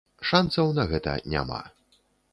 Шанцаў 0.29 0.71
на 0.79 0.87
гэта 0.93 1.13
няма. 1.35 1.61